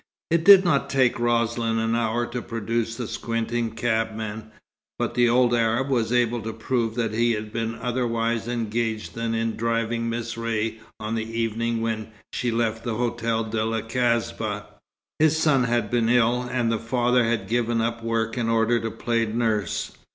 [0.31, 4.49] It did not take Roslin an hour to produce the squinting cabman;
[4.97, 9.35] but the old Arab was able to prove that he had been otherwise engaged than
[9.35, 14.65] in driving Miss Ray on the evening when she left the Hotel de la Kasbah.
[15.19, 18.89] His son had been ill, and the father had given up work in order to
[18.89, 19.91] play nurse.